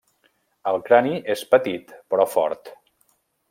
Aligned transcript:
El 0.71 0.79
crani 0.87 1.21
és 1.35 1.45
petit 1.53 1.95
però 2.15 2.29
fort. 2.35 2.77